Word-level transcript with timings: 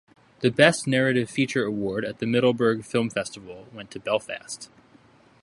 The 0.39 0.49
Best 0.49 0.87
Narrative 0.87 1.29
Feature 1.29 1.63
award 1.63 2.05
at 2.05 2.17
the 2.17 2.25
Middleburg 2.25 2.83
Film 2.83 3.11
Festival 3.11 3.67
went 3.71 3.91
to 3.91 3.99
"Belfast". 3.99 4.67